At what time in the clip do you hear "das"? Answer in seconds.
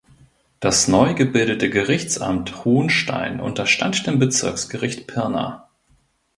0.59-0.87